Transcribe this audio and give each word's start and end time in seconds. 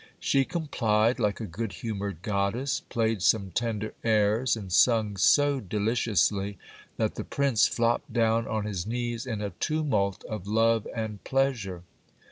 She 0.19 0.45
complied 0.45 1.19
like 1.19 1.39
a 1.39 1.45
good 1.45 1.73
humoured 1.73 2.23
goddess; 2.23 2.79
played 2.89 3.21
some 3.21 3.51
tender 3.51 3.93
airs, 4.03 4.55
and 4.57 4.71
sung 4.73 5.15
so 5.15 5.59
deliciously, 5.59 6.57
that 6.97 7.13
the 7.13 7.23
prince 7.23 7.67
flopped 7.67 8.11
down 8.11 8.47
on 8.47 8.65
his 8.65 8.87
knees 8.87 9.27
in 9.27 9.41
a 9.41 9.51
tumult 9.51 10.23
of 10.23 10.47
love 10.47 10.87
and 10.95 11.23
pleasure. 11.23 11.83